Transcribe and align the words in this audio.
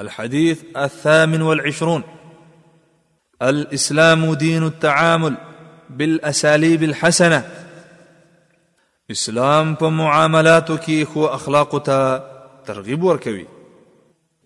الحديث 0.00 0.62
الثامن 0.76 1.42
والعشرون 1.42 2.02
الاسلام 3.42 4.34
دين 4.34 4.62
التعامل 4.66 5.34
بالاساليب 5.90 6.82
الحسنه 6.82 7.44
اسلام 9.10 9.74
بمعاملاتك 9.74 10.88
معاملاتو 10.90 11.24
أخلاق 11.34 11.82
ترغيب 12.64 13.04
اخلاقو 13.06 13.42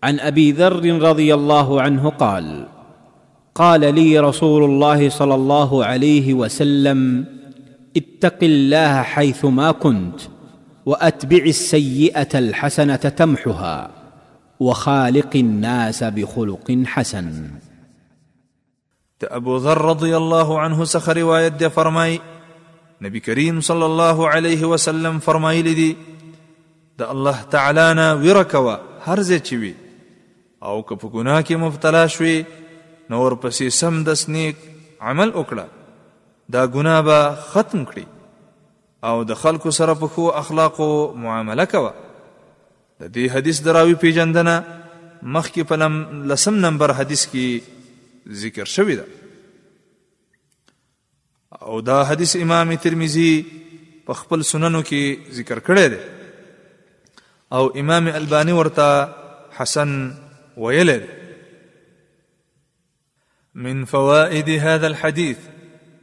عن 0.03 0.19
ابي 0.19 0.51
ذر 0.51 1.01
رضي 1.01 1.33
الله 1.33 1.81
عنه 1.81 2.09
قال 2.09 2.67
قال 3.55 3.95
لي 3.95 4.19
رسول 4.19 4.63
الله 4.63 5.09
صلى 5.09 5.35
الله 5.35 5.85
عليه 5.85 6.33
وسلم 6.33 7.25
اتق 7.97 8.37
الله 8.43 9.01
حيثما 9.01 9.71
كنت 9.71 10.21
واتبع 10.85 11.43
السيئه 11.43 12.39
الحسنه 12.39 12.95
تمحها 12.95 13.91
وخالق 14.59 15.35
الناس 15.35 16.03
بخلق 16.03 16.71
حسن 16.85 17.49
تأبو 19.19 19.55
ابو 19.55 19.57
ذر 19.63 19.81
رضي 19.81 20.17
الله 20.17 20.59
عنه 20.59 20.83
سخ 20.85 21.09
رواية 21.09 21.67
فرماي 21.67 22.19
نبي 23.01 23.19
كريم 23.19 23.61
صلى 23.61 23.85
الله 23.85 24.27
عليه 24.29 24.65
وسلم 24.65 25.19
فرمایلی 25.19 25.71
لدي 25.71 25.97
دا 26.97 27.11
الله 27.11 27.41
تعالى 27.41 27.93
نا 27.93 28.13
ورکوه 28.13 28.79
هر 29.05 29.23
چوي 29.23 29.73
او 30.63 30.83
که 30.85 30.95
په 30.95 31.07
ګناه 31.09 31.43
مبتلا 31.51 32.07
شوي 32.07 32.45
نو 33.09 33.39
سم 33.51 34.03
دس 34.03 34.31
عمل 35.01 35.33
اكلا 35.33 35.65
دا 36.49 36.65
ګناه 36.67 37.35
ختم 37.35 37.85
کړي 37.85 38.05
او 39.03 39.23
د 39.23 39.33
خلکو 39.33 39.69
سره 39.71 39.93
په 39.93 40.37
اخلاقو 40.37 41.13
معامله 41.15 41.65
کوه 41.65 41.93
د 43.01 43.05
دې 43.13 43.29
حدیث 43.35 43.61
دراوی 43.65 43.93
پیجندنه 43.95 44.55
مخکې 45.23 45.63
په 45.63 45.75
لسم 46.31 46.55
نمبر 46.65 46.93
حدیث 46.99 47.25
کې 47.27 47.61
ذکر 48.43 48.65
شوی 48.75 48.95
ده 49.01 49.05
او 51.61 51.79
دا 51.81 51.99
حدیث 52.11 52.35
امام 52.41 52.73
ترمذی 52.87 53.29
په 54.09 54.13
خپل 54.23 54.43
سننو 54.53 54.81
کې 54.89 55.31
ذکر 55.41 55.59
کړی 55.59 55.87
دی 55.87 55.97
او 57.59 57.63
امام 57.85 58.07
البانی 58.21 58.53
ورته 58.53 59.09
حسن 59.61 59.95
ویل 60.65 60.97
من 63.67 63.85
فوائد 63.95 64.49
هذا 64.49 64.87
الحديث 64.87 65.37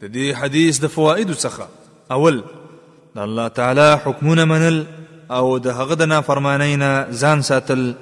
د 0.02 0.12
دې 0.12 0.36
حدیث 0.42 0.78
د 0.86 0.98
فوائد 0.98 1.34
څخه 1.38 1.66
اول 2.18 2.44
د 3.14 3.18
الله 3.18 3.48
تعالی 3.58 3.88
حکمونه 4.04 4.44
منل 4.52 4.84
او 5.32 5.58
د 5.58 5.66
هغه 5.66 5.94
د 5.94 6.02
نافرمانی 6.06 6.76
نه 6.76 6.90
ځان 7.20 7.40
ساتل 7.42 7.94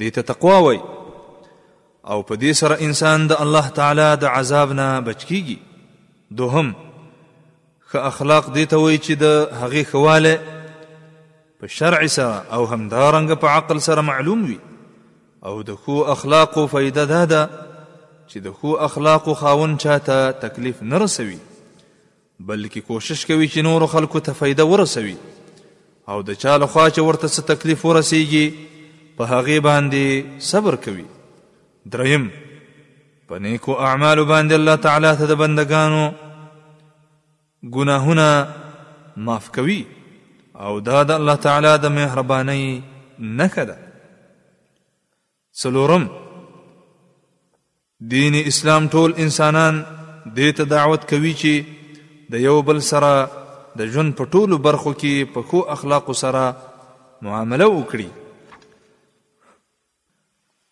دې 0.00 0.10
ته 0.14 0.20
تقوا 0.22 0.56
وای 0.58 0.78
او 2.10 2.22
په 2.22 2.34
دې 2.36 2.52
سره 2.60 2.74
انسان 2.80 3.26
د 3.26 3.32
الله 3.42 3.68
تعالی 3.68 4.16
د 4.20 4.24
عذاب 4.24 4.72
نه 4.72 5.00
بچ 5.06 5.24
کیږي 5.24 5.56
دوهم 6.30 6.74
ښه 7.90 7.98
اخلاق 8.10 8.44
دې 8.54 8.66
ته 8.70 8.76
وای 8.78 8.98
چې 8.98 9.12
د 9.18 9.48
هغې 9.62 9.84
خواله 9.90 10.38
په 11.60 11.66
شرع 11.66 12.06
سره 12.06 12.44
او 12.52 12.66
همدارنګه 12.66 13.34
په 13.40 13.46
عقل 13.48 13.80
سره 13.80 14.00
معلوم 14.00 14.44
وي 14.44 14.58
او 15.44 15.62
د 15.62 15.74
خو 15.82 16.02
اخلاقو 16.12 16.66
فایده 16.66 17.04
ده 17.04 17.24
ده 17.24 17.50
چې 18.28 18.38
د 18.44 18.52
خو 18.60 18.76
اخلاقو 18.88 19.34
خاون 19.34 19.76
چاته 19.78 20.16
تکلیف 20.40 20.82
نه 20.82 20.98
رسوي 20.98 21.38
بلکې 22.48 22.78
کوشش 22.92 23.26
کوي 23.26 23.48
چې 23.48 23.58
نور 23.68 23.86
خلکو 23.94 24.18
ته 24.26 24.32
فایده 24.40 24.64
ورسوي 24.66 25.16
او 26.10 26.22
د 26.28 26.38
چا 26.42 26.56
لخوا 26.62 26.84
چې 26.90 27.00
ورته 27.08 27.28
څه 27.34 27.42
تکلیف 27.52 27.84
ورسیږي 27.86 28.46
په 29.20 29.24
هغه 29.32 29.58
باندې 29.60 30.04
صبر 30.50 30.74
کوي 30.84 31.04
دریم 31.96 32.24
په 33.28 33.38
نیکو 33.46 33.74
اعمالو 33.88 34.24
باندې 34.30 34.54
الله 34.60 34.74
تعالی 34.86 35.10
ته 35.18 35.26
د 35.32 35.40
بندگانو 35.40 36.02
ګناهونه 37.74 38.48
معاف 39.26 39.50
کوي 39.58 39.82
او 40.68 40.72
دا 40.86 41.02
د 41.10 41.20
الله 41.20 41.34
تعالی 41.48 41.72
د 41.82 41.86
مهربانۍ 41.96 42.64
نښه 43.20 43.64
ده 43.72 43.76
څلورم 45.64 46.08
دین 48.14 48.34
اسلام 48.44 48.88
ټول 48.96 49.10
انسانان 49.26 49.82
دې 50.26 50.56
ته 50.60 50.64
دعوت 50.74 51.04
کوي 51.12 51.34
چې 51.34 51.64
د 52.36 52.44
یو 52.48 52.56
بل 52.70 52.80
سره 52.92 53.37
د 53.78 53.80
ژوند 53.92 54.10
په 54.18 54.24
ټولو 54.32 54.54
برخو 54.66 54.90
کې 55.00 55.14
په 55.34 55.40
خو 55.48 55.58
اخلاق 55.76 56.06
سره 56.22 56.44
معامله 57.26 57.66
وکړي 57.72 58.08